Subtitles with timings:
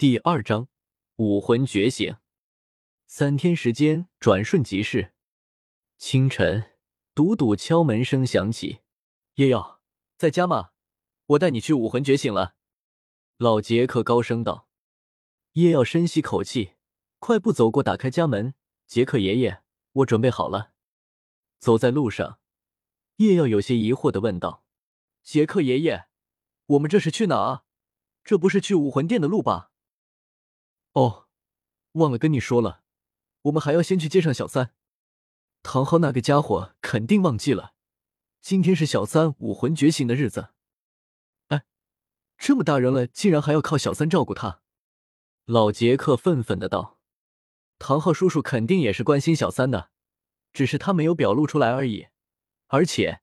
[0.00, 0.66] 第二章
[1.16, 2.16] 武魂觉醒。
[3.06, 5.12] 三天时间转瞬即逝。
[5.98, 6.70] 清晨，
[7.14, 8.80] 笃笃敲门声响起
[9.36, 9.82] ：“叶耀，
[10.16, 10.70] 在家吗？
[11.26, 12.54] 我带你去武魂觉醒了。”
[13.36, 14.70] 老杰克高声道。
[15.52, 16.76] 叶耀深吸口气，
[17.18, 18.54] 快步走过，打开家门
[18.88, 19.62] ：“杰克爷爷，
[19.92, 20.72] 我准备好了。”
[21.60, 22.38] 走在路上，
[23.16, 24.64] 叶耀有些疑惑的问道
[25.22, 26.06] ：“杰克爷爷，
[26.64, 27.64] 我们这是去哪啊？
[28.24, 29.66] 这不是去武魂殿的路吧？”
[30.92, 31.28] 哦，
[31.92, 32.82] 忘了跟你说了，
[33.42, 34.74] 我们还要先去接上小三。
[35.62, 37.74] 唐昊那个家伙肯定忘记了，
[38.40, 40.50] 今天是小三武魂觉醒的日子。
[41.48, 41.64] 哎，
[42.38, 44.62] 这么大人了，竟然还要靠小三照顾他。
[45.44, 46.98] 老杰克愤愤的道
[47.78, 49.90] ：“唐昊叔叔肯定也是关心小三的，
[50.52, 52.08] 只是他没有表露出来而已。
[52.68, 53.20] 而且，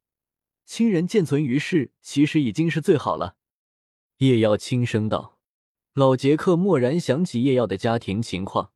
[0.65, 3.37] 亲人渐存于世，其实已经是最好了。”
[4.17, 5.36] 叶耀轻声道。
[5.97, 8.71] 老杰克蓦然想起叶耀的家庭情况，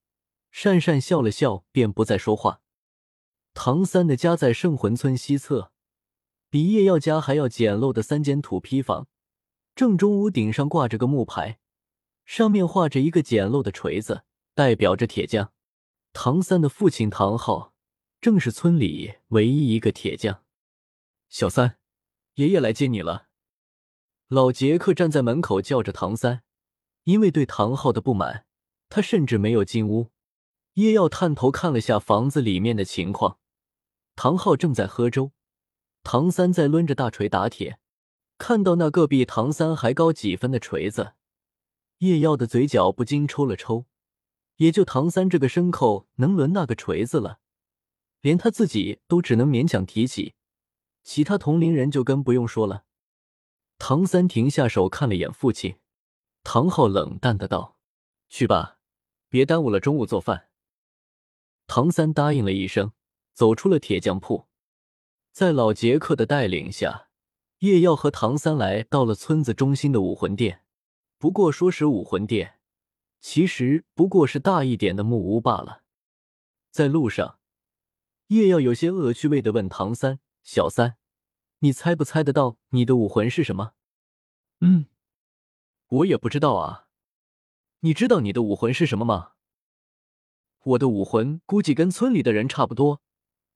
[0.51, 2.61] 讪讪笑了笑，便不再说话。
[3.53, 5.71] 唐三的家在圣魂村西侧，
[6.49, 9.07] 比叶耀家还要简陋的三间土坯房，
[9.75, 11.59] 正中屋顶上挂着个木牌，
[12.25, 14.23] 上面画着一个简陋的锤子，
[14.55, 15.53] 代表着铁匠。
[16.13, 17.75] 唐三的父亲唐昊，
[18.19, 20.41] 正是村里唯一一个铁匠。
[21.29, 21.77] 小三，
[22.33, 23.27] 爷爷来接你了。
[24.27, 26.41] 老杰克站在门口叫着唐三。
[27.03, 28.45] 因为对唐昊的不满，
[28.89, 30.11] 他甚至没有进屋。
[30.75, 33.39] 叶耀探头看了下房子里面的情况，
[34.15, 35.31] 唐昊正在喝粥，
[36.03, 37.79] 唐三在抡着大锤打铁。
[38.37, 41.13] 看到那个比唐三还高几分的锤子，
[41.99, 43.85] 叶耀的嘴角不禁抽了抽。
[44.57, 47.39] 也就唐三这个牲口能抡那个锤子了，
[48.21, 50.35] 连他自己都只能勉强提起，
[51.03, 52.85] 其他同龄人就更不用说了。
[53.77, 55.75] 唐三停下手，看了眼父亲。
[56.43, 57.77] 唐昊冷淡的道
[58.27, 58.79] ：“去吧，
[59.29, 60.49] 别耽误了中午做饭。”
[61.67, 62.91] 唐三答应了一声，
[63.33, 64.47] 走出了铁匠铺。
[65.31, 67.07] 在老杰克的带领下，
[67.59, 70.63] 叶耀和唐三来到了村子中心的武魂殿。
[71.17, 72.59] 不过说是武魂殿，
[73.21, 75.83] 其实不过是大一点的木屋罢了。
[76.71, 77.39] 在路上，
[78.27, 80.97] 叶耀有些恶趣味的问唐三：“小三，
[81.59, 83.73] 你猜不猜得到你的武魂是什么
[84.59, 84.87] ？”“嗯。”
[85.91, 86.87] 我也不知道啊，
[87.81, 89.33] 你知道你的武魂是什么吗？
[90.63, 93.01] 我的武魂估计跟村里的人差不多，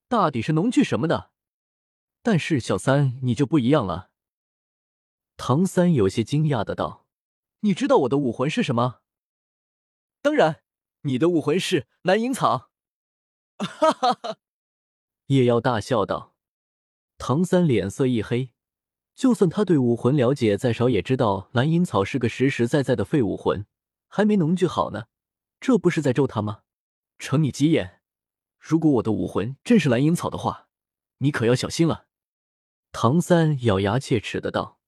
[0.09, 1.31] 大抵是农具什么的。
[2.21, 4.09] 但是小三你就不一样了。
[5.37, 7.05] 唐三有些惊讶的道
[7.61, 9.01] ：“你知道我的武魂是什么？”
[10.21, 10.63] 当然，
[11.01, 12.71] 你的武魂是蓝银草。
[13.59, 14.37] 哈哈哈！
[15.27, 16.35] 叶妖大笑道。
[17.17, 18.54] 唐三脸色一黑。
[19.15, 23.65] 就算他对武魂了解再少，也知道蓝银草是个实实在在的废武魂，
[24.07, 25.05] 还没农具好呢。
[25.61, 26.63] 这不是在咒他吗？
[27.17, 28.01] 承你吉言，
[28.59, 30.67] 如果我的武魂真是蓝银草的话，
[31.19, 32.07] 你可要小心了。
[32.91, 34.79] 唐三咬牙切齿的道。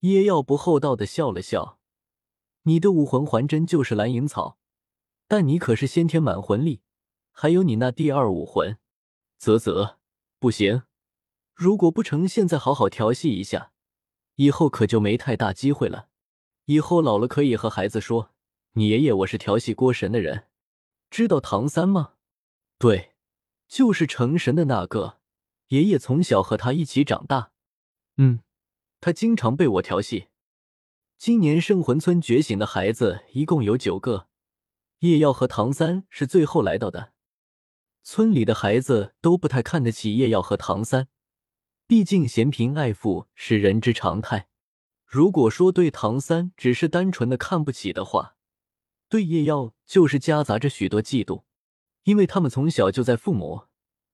[0.00, 1.80] 叶耀不厚道的笑了笑
[2.64, 4.58] ：“你的武魂还真就是蓝银草，
[5.26, 6.82] 但你可是先天满魂力，
[7.32, 8.78] 还有你那第二武魂。
[9.38, 9.96] 啧啧，
[10.38, 10.82] 不行。”
[11.58, 13.72] 如果不成，现在好好调戏一下，
[14.36, 16.06] 以后可就没太大机会了。
[16.66, 18.30] 以后老了可以和孩子说
[18.74, 20.46] ：“你爷爷我是调戏郭神的人，
[21.10, 22.12] 知道唐三吗？”
[22.78, 23.14] 对，
[23.66, 25.18] 就是成神的那个。
[25.70, 27.50] 爷爷从小和他一起长大，
[28.18, 28.38] 嗯，
[29.00, 30.28] 他经常被我调戏。
[31.18, 34.28] 今年圣魂村觉醒的孩子一共有九个，
[35.00, 37.12] 叶耀和唐三是最后来到的。
[38.04, 41.08] 村里的孩子都不太看得起叶耀和唐三。
[41.88, 44.48] 毕竟嫌贫爱富是人之常态。
[45.06, 48.36] 如果说对唐三只是单纯的看不起的话，
[49.08, 51.44] 对叶耀就是夹杂着许多嫉妒，
[52.02, 53.68] 因为他们从小就在父母。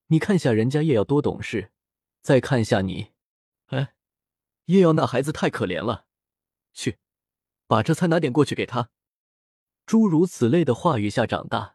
[0.06, 1.72] 你看下人家叶耀多懂事，
[2.22, 3.08] 再看下你，
[3.66, 3.94] 哎，
[4.66, 6.06] 叶耀那孩子太可怜了。
[6.72, 6.98] 去，
[7.66, 8.90] 把这菜拿点过去给他。
[9.84, 11.74] 诸如此类的话语下长大，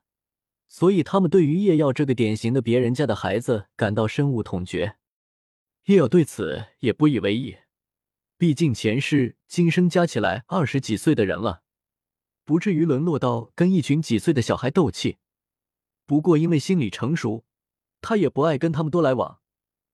[0.69, 4.95] 所以他们对于叶耀这个典型的别人家的孩子感到深恶痛绝。
[5.85, 7.57] 叶耀对此也不以为意，
[8.37, 11.63] 毕竟前世今生加起来二十几岁的人了，
[12.45, 15.17] 不至于沦落到跟一群几岁的小孩斗气。
[16.05, 17.43] 不过因为心理成熟，
[18.01, 19.41] 他也不爱跟他们多来往，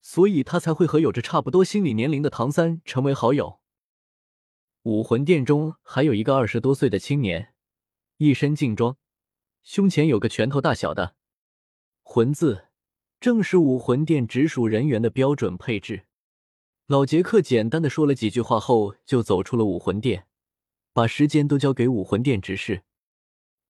[0.01, 3.61] 所以他才会和有着差不多心理年龄的唐三成为好友。
[4.83, 7.53] 武魂殿中还有一个二十多岁的青年，
[8.17, 8.97] 一身劲装，
[9.63, 11.15] 胸前有个拳头大小的
[12.03, 12.65] 魂字。
[13.19, 16.05] 正是武魂殿直属人员的标准配置。
[16.87, 20.27] 老杰克简单的说了几句话后，就走出了武魂殿。
[20.93, 22.83] 把时间都交给武魂殿执事。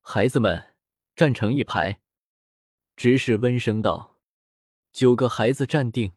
[0.01, 0.75] 孩子们
[1.15, 1.99] 站成一排。
[2.95, 4.19] 执事温声道
[4.93, 6.11] ：“九个孩子站定。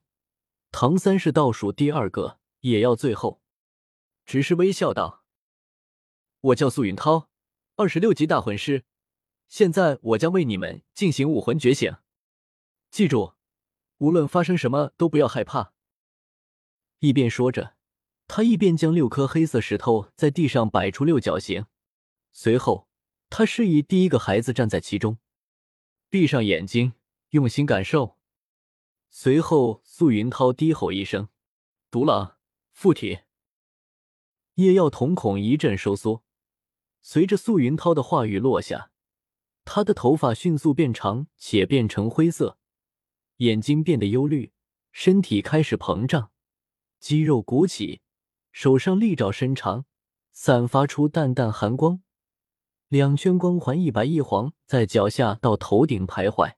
[0.71, 3.41] 唐三是倒数第二个，也要最后。”
[4.27, 5.25] 执事微笑道
[6.43, 7.31] ：“我叫素云涛，
[7.77, 8.85] 二十六级大魂师。
[9.49, 11.97] 现在我将为你们进行武魂觉醒。
[12.90, 13.35] 记住，
[13.99, 15.73] 无论发生什么都不要害怕。”
[17.00, 17.76] 一边说着，
[18.26, 21.67] 他一边将六颗黑色石头在地上摆出六角形，
[22.32, 22.88] 随后。
[23.31, 25.19] 他示意第一个孩子站在其中，
[26.08, 26.94] 闭上眼睛，
[27.32, 28.17] 用心感受。
[29.11, 31.29] 随后，素云涛低吼一声
[31.93, 32.38] ：“独狼
[32.73, 33.19] 附体！”
[34.56, 36.25] 叶耀瞳孔一阵收缩，
[37.02, 38.90] 随着素云涛的话语落下，
[39.67, 42.56] 他的头发迅速变长且变成灰色，
[43.38, 44.52] 眼睛变得幽绿，
[44.90, 46.32] 身体开始膨胀，
[46.99, 48.00] 肌肉鼓起，
[48.50, 49.85] 手上利爪伸长，
[50.32, 52.02] 散发出淡淡寒光。
[52.88, 56.55] 两圈光环一白一黄在脚下到头顶徘徊，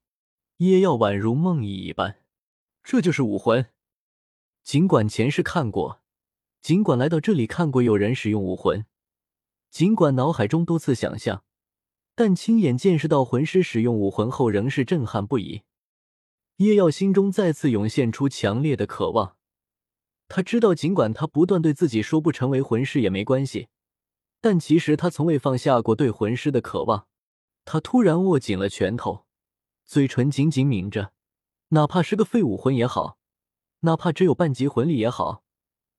[0.56, 2.22] 夜耀宛如梦呓一般。
[2.82, 3.66] 这就是武魂。
[4.62, 6.00] 尽管前世看过，
[6.62, 8.86] 尽管来到这里看过有人使用武魂，
[9.70, 11.44] 尽管脑海中多次想象，
[12.14, 15.62] 但亲眼见识到魂师使用武魂后，仍是震撼不已。
[16.60, 19.34] 叶耀心中再次涌现出强烈的渴望。
[20.28, 23.68] 他知道，尽管他不断对自己说不成为魂师也没关系。
[24.42, 27.06] 但其实他从未放下过对魂师的渴望。
[27.64, 29.24] 他突然握紧了拳头，
[29.86, 31.14] 嘴唇紧紧抿着。
[31.68, 33.16] 哪怕是个废武魂也好，
[33.80, 35.42] 哪怕只有半级魂力也好，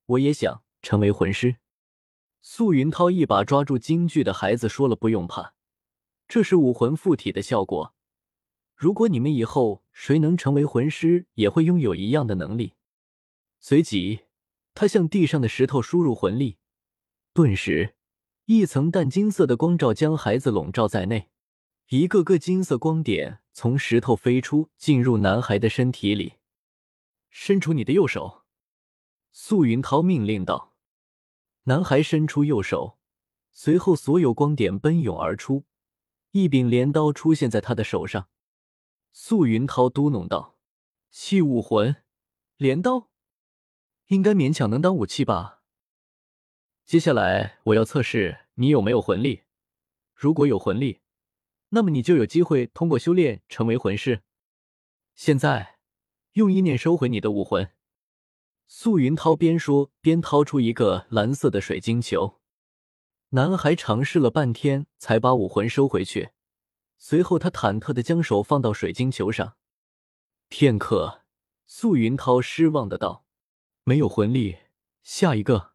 [0.06, 1.56] 我也想成为魂师。
[2.40, 5.54] 素云涛一把抓住京剧的孩子，说了：“不用怕，
[6.28, 7.92] 这是武魂附体的效果。
[8.76, 12.74] 如果你们以后谁能成为魂师，也会拥有一样的能力。”
[13.60, 14.22] 随即，
[14.74, 16.58] 他向地上的石头输入魂力，
[17.32, 17.94] 顿时。
[18.46, 21.30] 一层淡金色的光照将孩子笼罩在内，
[21.90, 26.34] 一个个金色光点从石头飞出，进入男孩的身体里。
[27.30, 28.42] 伸出你的右手，
[29.30, 30.74] 素云涛命令道。
[31.62, 32.98] 男孩伸出右手，
[33.52, 35.64] 随后所有光点奔涌而出，
[36.32, 38.28] 一柄镰刀出现在他的手上。
[39.12, 40.56] 素云涛嘟哝道
[41.10, 41.96] ：“器武魂，
[42.56, 43.10] 镰刀，
[44.06, 45.62] 应该勉强能当武器吧。”
[46.86, 49.42] 接下来我要测试你有没有魂力，
[50.14, 51.00] 如果有魂力，
[51.68, 54.22] 那么你就有机会通过修炼成为魂师。
[55.14, 55.78] 现在
[56.32, 57.70] 用意念收回你的武魂。
[58.66, 62.40] 素云涛边说边掏出一个蓝色的水晶球，
[63.30, 66.30] 男孩尝试了半天才把武魂收回去。
[67.04, 69.56] 随后他忐忑的将手放到水晶球上，
[70.48, 71.22] 片刻，
[71.66, 73.24] 素云涛失望的道
[73.82, 74.58] ：“没有魂力，
[75.02, 75.72] 下一个。”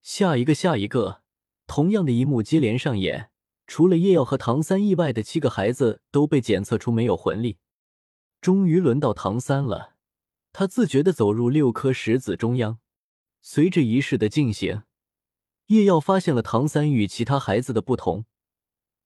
[0.00, 1.20] 下一个，下一个，
[1.66, 3.30] 同样的一幕接连上演。
[3.66, 7.58] 除了叶耀和唐三意外的七个孩子都被检测出没有魂力。
[8.40, 9.96] 终于轮到唐三了，
[10.54, 12.78] 他自觉的走入六颗石子中央。
[13.42, 14.84] 随着仪式的进行，
[15.66, 18.24] 叶耀发现了唐三与其他孩子的不同。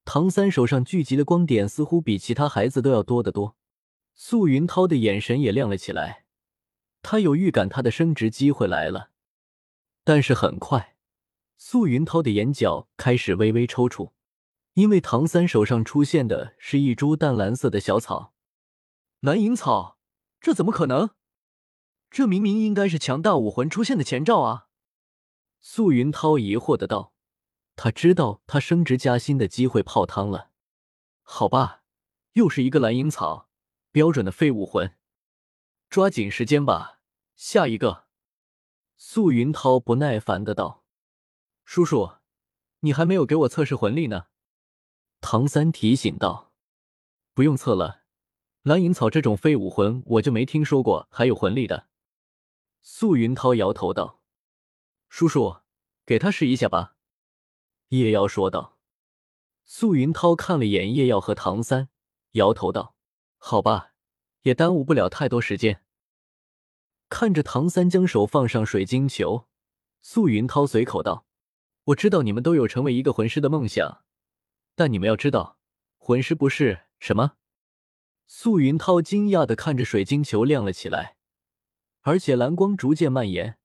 [0.04, 3.56] 唐三手上聚集的光点似乎比其他孩子都要多得多。
[4.14, 6.24] 素云涛的眼神也亮了起来，
[7.00, 9.10] 他有预感他的升职机会来了。
[10.04, 10.96] 但是很快，
[11.56, 14.12] 素云涛的眼角开始微微抽搐，
[14.74, 18.34] 因为唐三手上出现的是一株淡蓝色的小草，
[19.20, 19.98] 蓝银草，
[20.40, 21.10] 这怎么可能？
[22.10, 24.66] 这明明应该是强大武魂出现的前兆啊！
[25.60, 27.14] 素云涛疑惑的道
[27.74, 30.50] ：“他知道他升职加薪的机会泡汤了。
[31.22, 31.82] 好吧，
[32.34, 33.48] 又是一个蓝银草，
[33.90, 34.96] 标准的废武魂，
[35.88, 37.00] 抓紧时间吧，
[37.34, 38.06] 下一个。”
[38.96, 40.84] 素云涛不耐烦的道
[41.64, 42.16] ：“叔叔，
[42.80, 44.26] 你还没有给我测试魂力呢。”
[45.20, 46.52] 唐三提醒道
[47.34, 48.02] ：“不用测了，
[48.62, 51.88] 蓝银草这种废武魂，我就没听说过还有魂力的。”
[52.82, 54.20] 素云涛摇头道
[55.08, 55.58] ：“叔叔，
[56.04, 56.91] 给他试一下吧。”
[57.98, 58.78] 叶瑶说道。
[59.64, 61.90] 素云涛看了眼叶耀和唐三，
[62.32, 62.94] 摇头道
[63.36, 63.92] ：“好吧，
[64.42, 65.82] 也耽误不了太多时间。”
[67.10, 69.46] 看着唐三将手放上水晶球，
[70.00, 71.26] 素云涛随口道
[71.84, 74.02] ：“我知道你们都有成为一个魂师的梦想，
[74.74, 75.58] 但你们要知道，
[75.98, 77.32] 魂师不是什么。”
[78.26, 81.16] 素云涛惊讶的看着水晶球亮了起来，
[82.00, 83.58] 而且蓝光逐渐蔓延，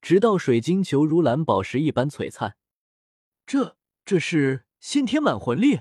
[0.00, 2.56] 直到水晶球如蓝宝石一般璀璨。
[3.48, 5.80] 这这是先天满魂力？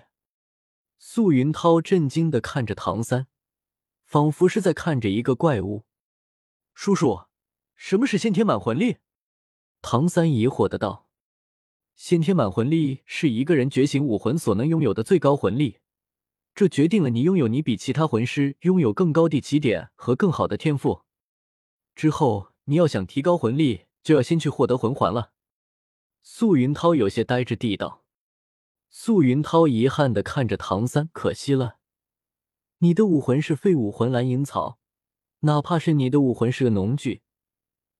[0.97, 3.27] 素云涛震惊的看着唐三，
[4.05, 5.83] 仿佛是在看着一个怪物。
[6.73, 7.25] 叔叔，
[7.75, 8.99] 什么是先天满魂力？
[9.81, 11.09] 唐三疑惑的道。
[11.93, 15.79] 先天满魂力是一个人觉醒武魂所能拥有的最高魂力，
[16.55, 21.01] 这决定了你拥有你比其他魂师拥有更高的起点和更好的天赋。
[21.93, 25.33] 之后，你要想提高魂力，就要先去获得魂环了。
[26.29, 28.03] 素云涛有些呆滞地道。
[28.89, 31.77] 素云涛遗憾的看着唐三，可惜了，
[32.79, 34.77] 你的武魂是废武魂蓝银草，
[35.39, 37.21] 哪怕是你的武魂是个农具，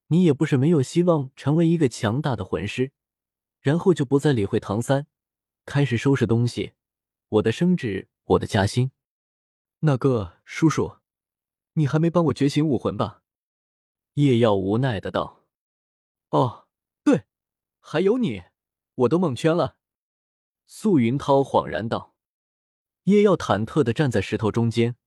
[0.08, 2.92] 你也不是没有希望成为一个强大的魂师。
[3.62, 5.08] 然后就不再理会唐三，
[5.66, 6.74] 开始收拾东西。
[7.30, 8.92] 我的升职，我的加薪。
[9.80, 10.98] 那个叔叔，
[11.74, 13.24] 你还没帮我觉醒武魂吧？
[14.16, 15.46] 叶耀无奈的道。
[16.30, 16.67] 哦，
[17.90, 18.44] 还有你，
[18.96, 19.78] 我都蒙圈了。
[20.66, 22.14] 素云涛恍然道。
[23.04, 24.98] 叶耀忐忑的站在石头中间，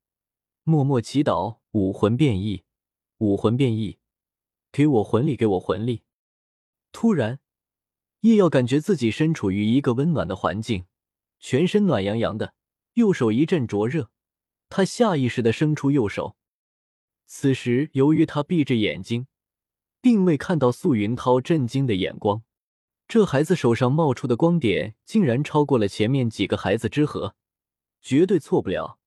[0.65, 2.65] 默默祈祷：武魂变异，
[3.19, 3.99] 武魂变异，
[4.73, 6.05] 给我魂力，给我魂力。
[6.91, 7.41] 突然。
[8.21, 10.87] 叶耀感觉自己身处于一个温暖的环境，
[11.39, 12.55] 全身暖洋洋的，
[12.95, 14.11] 右手一阵灼热，
[14.71, 16.35] 他下意识的伸出右手。
[17.27, 19.27] 此时，由于他闭着眼睛，
[20.01, 22.43] 并未看到素云涛震惊的眼光，
[23.11, 27.35] 这孩子手上冒出的光点竟然超过了前面几个孩子之和，
[28.01, 29.01] 绝对错不了，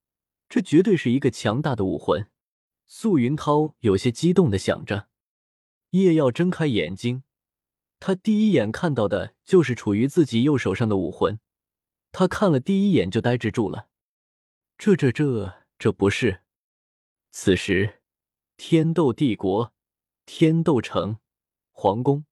[0.49, 2.29] 这绝对是一个强大的武魂。
[2.85, 5.07] 素云涛有些激动的想着。
[5.91, 7.23] 叶耀睁开眼睛。
[8.01, 11.39] 他第一眼看到的就是处于自己右手上的武魂，
[12.11, 13.87] 他看了第一眼就呆滞住了。
[14.77, 16.41] 这、这、这、这不是？
[17.31, 18.01] 此时，
[18.57, 19.73] 天斗帝国
[20.25, 21.19] 天斗城
[21.71, 22.25] 皇宫，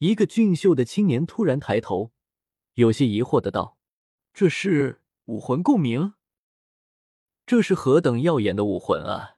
[0.00, 2.10] 一个俊秀的青年突然抬头，
[2.72, 3.76] 有些疑惑的道
[4.32, 6.14] ：“这是武魂共鸣？
[7.44, 9.36] 这是何等耀眼的武魂啊！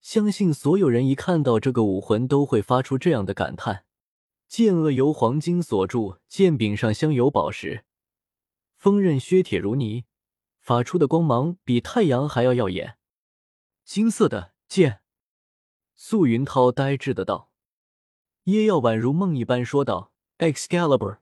[0.00, 3.84] 相信所有人一看到这个武魂，都会发出这样的感叹。”
[4.50, 7.84] 剑颚由黄金所铸，剑柄上镶有宝石，
[8.74, 10.06] 锋刃削铁如泥，
[10.58, 12.98] 发出的光芒比太阳还要耀眼。
[13.84, 15.02] 金色的剑，
[15.94, 17.51] 素云涛呆滞的道。
[18.44, 21.18] 耶耀宛如梦一般说道：“Excalibur。”